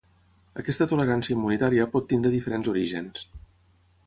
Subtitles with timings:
[0.61, 3.29] Aquesta tolerància immunitària pot tenir diferents orígens.